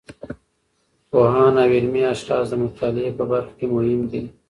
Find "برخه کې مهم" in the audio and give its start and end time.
3.31-4.01